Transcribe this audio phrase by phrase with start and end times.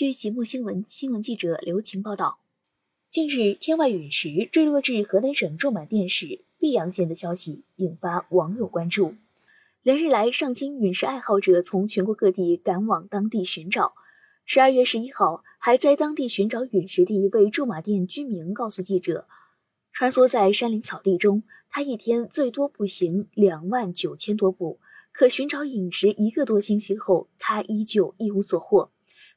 [0.00, 2.38] 据节目新闻新闻记者刘晴报道，
[3.10, 9.16] 近日天外陨石坠落至河南省驻马店市泌阳县的消息引发网友关注。
[9.82, 13.92] 连日来，上千陨石爱好者从全国各地赶往当地寻找。
[14.46, 19.26] 十二月十一号，还在当地寻找陨石的一位驻马店居民告诉记者，
[19.92, 24.80] 穿梭在山林草地中，他一天最多步行两万九千多步。
[25.12, 28.90] 可寻找陨石一个多星期后，他依旧一无所获。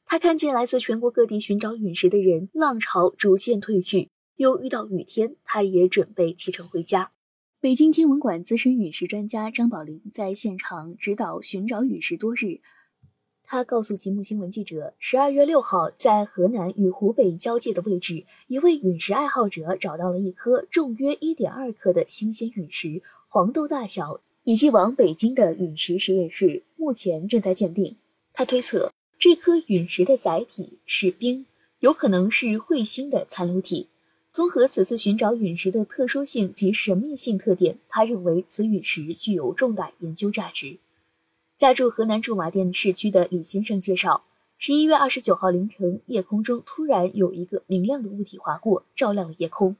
[0.04, 7.10] 他看见来自全国各地寻找陨石的人浪潮逐渐退去，又遇到雨天，他也准备启程回家。
[7.60, 12.60] 北京天文馆资深陨石专家张宝林在现场指导寻找陨石多日。
[13.42, 27.96] 他告诉节目新闻记者，十二月六号，在河南与湖北交界的位置，一位陨石爱好者找到了一颗重约一点二克的新鲜陨石，黄豆大小，已寄往北京的陨石实验室，目前正在鉴定。
[28.32, 28.90] 他推测。
[29.24, 31.46] 这颗陨石的载体是冰，
[31.78, 33.88] 有可能是彗星的残留体。
[34.30, 40.76] 综合此次寻找陨石的特殊性及神秘性特点，他认为此陨石具有重大研究价值。
[41.56, 44.24] 家住河南驻马店市区的李先生介绍，
[44.58, 49.74] 十一月二十九号凌晨，夜空中突然有一个明亮的物体划过，照亮了夜空。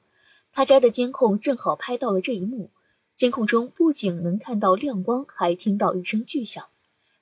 [0.54, 2.70] 他家的监控正好拍到了这一幕，
[3.14, 6.64] 监控中不仅能看到亮光，还听到一声巨响。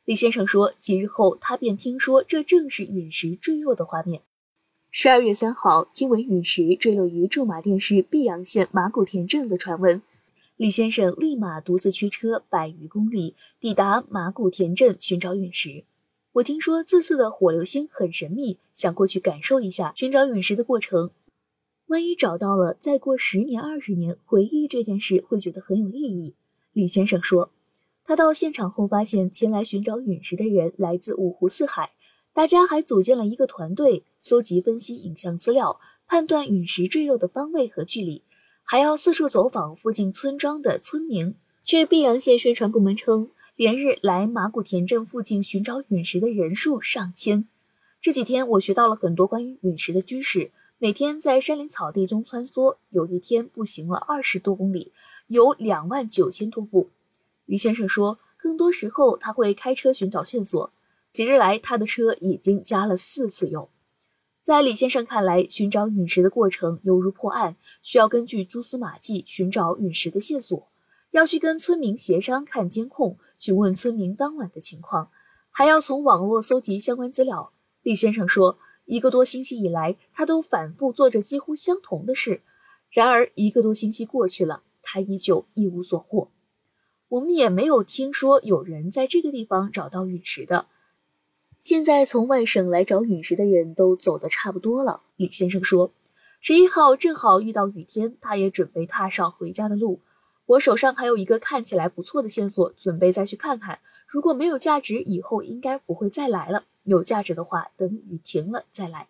[0.05, 4.23] 李先生说，几日后他便听说这正是陨石坠落的画面。
[4.91, 10.03] 十二月三号，听闻陨石坠落于驻马店市泌阳县马古田镇的传闻，
[10.57, 15.85] 李先生立马独自驱车百余公里，抵达马古田镇寻找陨石。
[16.33, 21.13] 我听说这次的火流星很神秘，想过去感受一下寻找陨石的过程。
[21.87, 26.35] 万一找到了，再过十年二十年回忆这件事，会觉得很有意义。
[26.73, 27.51] 李先生说。
[28.05, 31.93] 他到现场后发现，前来寻找陨石的人来自五湖四海，
[32.33, 38.25] 大家还组建了一个团队，搜集分析影像资料，判断陨石坠落的方位和距离，
[38.65, 41.37] 还要四处走访附近村庄的村民。
[41.65, 47.47] 据泌阳县宣传部门称，连日来马古田镇附近寻找陨石的人数上千。
[48.01, 54.93] 这几天我学到了很多关于陨石的知识，每天在山林草地中穿梭，有一天步行了二十多公里，
[55.29, 56.91] 有两万九千多步。
[57.45, 60.73] 李先生说，更多时候他会开车寻找线索。
[61.11, 63.69] 几日来，他的车已经加了四次油。
[64.43, 70.67] 在李先生看来，寻找陨石的过程犹如破案，需要根据蛛丝马迹寻找陨石的线索，
[71.11, 75.11] 要去跟村民协商、看监控、询问村民当晚的情况，
[75.51, 77.53] 还要从网络搜集相关资料。
[77.83, 82.41] 李先生说，一个多星期以来，他都反复做着几乎相同的事。
[82.91, 86.29] 然而，一个多星期过去了，他依旧一无所获。
[87.13, 90.65] 我们也没有听说有人在这个地方找到陨石的。
[91.61, 95.03] 现在从外省来找陨石的人都走得差不多了。
[95.17, 95.91] 李先生说，
[96.41, 100.01] 十一号正好遇到雨天，他也准备踏上回家的路。
[100.47, 103.81] 我手上还有一个看起来不错的线索，准备再去看看。
[104.07, 106.65] 如果没有价值，以后应该不会再来了。
[106.85, 109.09] 有价值的话，等雨停了再来。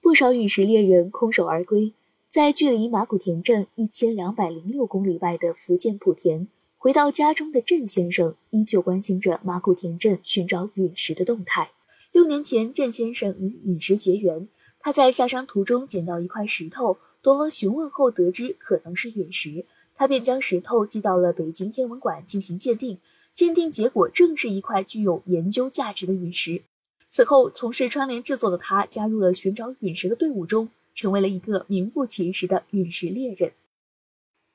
[0.00, 1.92] 不少陨石猎人空手而归，
[2.30, 6.46] 在距离马古田镇一千两百零六公里外的福建莆田。
[6.80, 11.72] 回到家中的郑先生依旧关心着马古田镇寻找陨石的动态。
[12.12, 14.46] 六年前，郑先生与陨石结缘，
[14.78, 19.64] 他在下山途中捡到一块石头，多方询问后得知可能是陨石，
[19.96, 22.96] 他便将石头寄到了北京天文馆进行鉴定，
[23.34, 26.62] 鉴定结果正是一块具有研究价值的陨石。
[27.08, 33.50] 此后，从事窗帘制作的他加入了寻找陨石的队伍中，成为了一个名副其实的陨石猎人。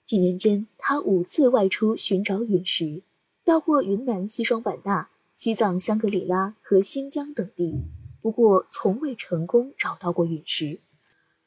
[0.05, 3.03] 几年间，他五次外出寻找陨石，
[3.45, 7.85] 到过云南西双版纳、西藏香格里拉和新疆等地，
[8.21, 10.79] 不过从未成功找到过陨石。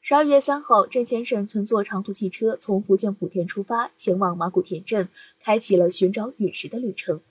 [0.01, 5.07] 十二月三号，郑先生乘坐长途汽车从福建莆田出发，前往马古田镇，
[5.39, 7.21] 开启了寻找陨石的旅程。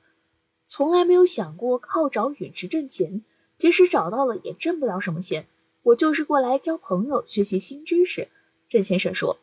[0.65, 3.25] 从来没有想过靠找陨石挣钱，
[3.57, 5.47] 即使找到了也挣不了什么钱。
[5.83, 8.29] 我就是过来交朋友、学习新知识。
[8.69, 9.39] 郑先生说。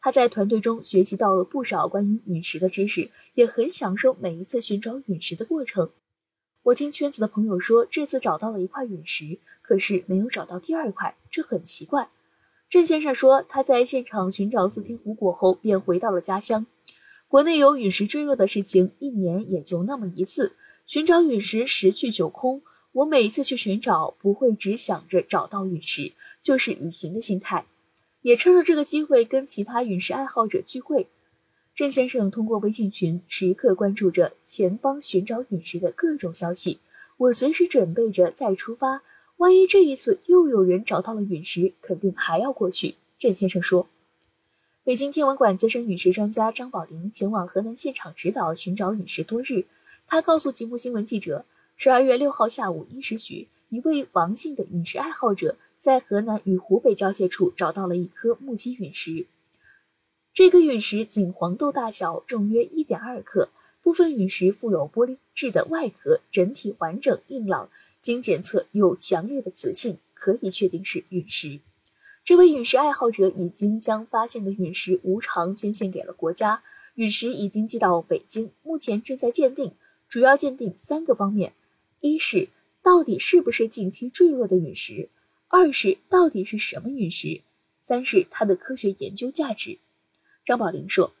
[0.00, 5.90] 他在团队中学习到了不少关于陨石的知识，也很享受每一次寻找陨石的过程。
[6.64, 12.10] 我听圈子的朋友说，这次找到了一块陨石，可是没有找到第二块，这很奇怪。
[12.68, 16.66] 郑先生说，他在现场寻找四天无果后，便回到了家乡。
[17.26, 20.52] 国内有陨石坠落的事情，一年也就那么一次。
[20.86, 22.62] 寻找陨石十去九空。
[22.92, 26.12] 我每一次去寻找，不会只想着找到陨石，
[26.42, 27.66] 就是旅行的心态。
[28.28, 31.08] 也趁着这个机会跟其他陨石爱好者聚会。
[31.74, 36.80] 郑先生通过微信群时刻关注着前方寻找陨石的各种消息。
[37.16, 39.00] 我随时准备着再出发。
[39.38, 42.96] 万一这一次又有人找到了陨石，肯定还要过去。
[43.18, 43.88] 郑先生说。
[44.84, 49.64] 北京天文馆资深陨石专家张宝林前往河南现场指导寻找陨石多日。
[50.06, 51.46] 他告诉吉木新闻记者，
[51.78, 59.26] 十二月六号下午一时许，一位王姓的陨石爱好者在河南与湖北交界处找到了一颗目击陨石。
[60.34, 63.48] 这颗陨石仅黄豆大小，重约一点二克。
[63.80, 67.70] 部分陨石附有玻璃质的外壳，整体完整硬朗，
[68.02, 71.60] 经检测有强烈的磁性，可以确定是陨石。
[72.22, 76.62] 这位陨石爱好者已经将发现的陨石无偿捐献给了国家，
[76.96, 79.72] 陨石已经寄到北京，目前正在鉴定，
[80.06, 81.54] 主要鉴定三个方面：
[82.00, 82.48] 一是
[82.82, 85.08] 到底是不是近期坠落的陨石；
[85.48, 87.42] 二是到底是什么陨石；
[87.80, 89.78] 三是它的科学研究价值。
[90.44, 91.12] 张宝林说，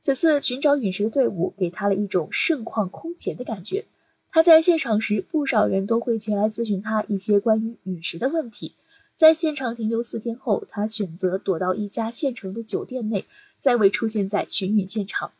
[0.00, 3.84] 此次寻找陨石的队伍给他了一种盛况空前的感觉。
[4.30, 8.74] 他在现场时，不少人都会前来咨询他一些关于陨石的问题。
[9.16, 13.24] 在现场停留四天后，他选择躲到一家县城的酒店内，
[13.60, 15.32] 再未出现在寻陨现场。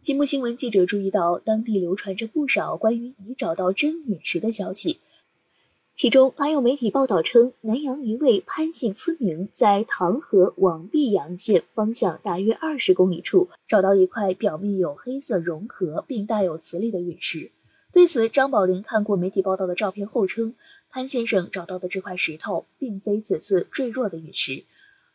[0.00, 5.00] 吉木新闻记者注意到，当地流传着不少关于已找到真陨石的消息，
[5.96, 17.50] 其中还有媒体报道称，南阳一位潘姓村民在唐河往泌阳县方向大约二十公里处找到一块表面有黑色融合并带有磁力的陨石。
[17.94, 20.54] 对此，张宝林看过媒体报道的照片后称。
[20.90, 24.64] 潘先生找到的这块石头，并非此次坠落的陨石。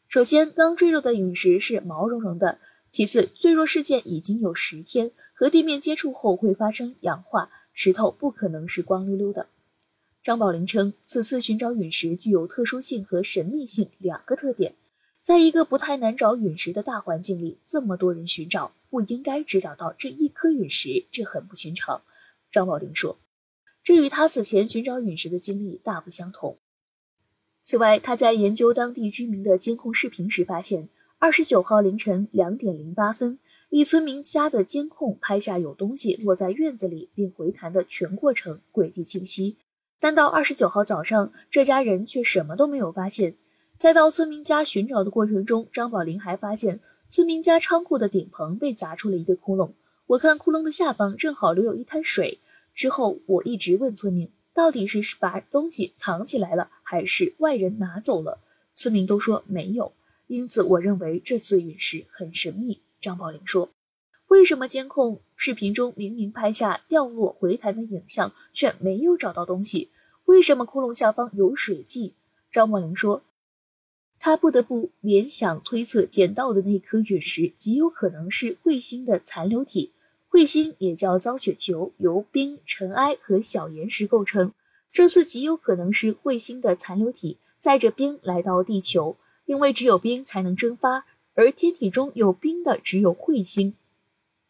[0.08, 2.58] 首先，刚坠落的陨石是毛茸茸的；
[2.90, 9.48] 其次，坠落事件已经有十天，和地面接触后会发生氧化，石头不可能是光溜溜的。
[10.24, 14.76] 张宝林称，此次寻找陨石具有特殊性和神秘性两个特点，
[15.20, 22.04] 在一个不太难找陨石的大环境里，这么多人寻找，不应该只找到这一颗陨石，这很不寻常。
[22.52, 23.18] 张宝林说。
[23.84, 26.60] 这与他此前寻找陨石的经历大不相同。
[27.64, 30.88] 此外，他在研究当地居民的监控视频时发现，
[31.18, 33.40] 二十九号凌晨两点零八分，
[33.72, 39.58] 一村民家的监控拍下有东西落在院子里并回弹的全过程，轨迹清晰。
[40.02, 43.36] 但到二十九号早上，这家人却什么都没有发现。
[43.78, 49.74] 在到村民家寻找的过程中，张宝林还发现村民家仓库的顶棚被砸出了一个窟窿。
[50.08, 52.40] 我看窟窿的下方正好留有一滩水。
[52.74, 58.40] 之后，我一直问村民，到底是把东西藏起来了，还是外人拿走了？
[58.74, 59.94] 村民都说没有，
[60.26, 62.82] 因此我认为这次陨石很神秘。
[63.00, 63.70] 张宝林说
[64.32, 69.90] ：“为什么监控视频中明明拍下掉落回弹的影像，却没有找到东西？
[70.24, 72.14] 为什么窟窿下方有水迹？”
[72.50, 73.24] 张宝林说
[74.18, 79.92] ：“他不得不联想推测，捡到的那颗陨石极有可能是彗星的残留体。”
[80.32, 84.54] 彗星也叫脏雪球，由冰、尘埃和小岩石构成。
[84.90, 93.76] 这次极有可能是彗星的残留体载着冰来到地球，因为只有冰才能蒸发，而天体中有冰的只有彗星。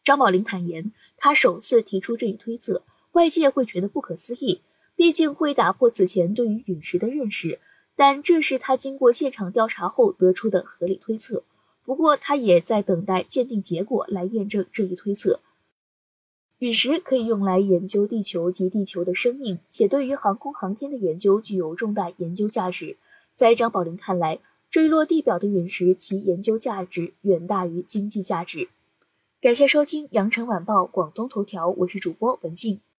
[0.04, 4.62] 张宝林坦言，他首次提出这一推测，外界会觉得不可思议，
[4.96, 7.60] 毕竟会打破此前对于陨石的认识。
[7.96, 11.44] 但这是他经过现场调查后得出的合理推测。
[11.84, 15.40] 不过，他也在等待鉴定结果来验证这一推测。
[16.60, 22.98] 陨石可以用来研究地球及地球的生命，且对于航空航天的研究具有重大研究价值。
[23.36, 28.70] 在张宝林看来，坠落地表的陨石其研究价值远大于经济价值。
[29.42, 32.82] 感谢收听《羊城晚报广东头条》，我是主播文静。